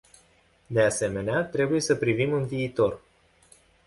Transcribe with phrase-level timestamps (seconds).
[0.69, 2.99] De asemenea, trebuie să privim în viitor.